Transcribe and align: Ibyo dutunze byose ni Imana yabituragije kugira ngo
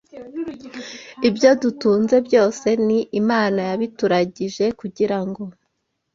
Ibyo 1.27 1.49
dutunze 1.61 2.15
byose 2.27 2.67
ni 2.87 2.99
Imana 3.21 3.59
yabituragije 3.69 4.65
kugira 4.79 5.17
ngo 5.27 5.43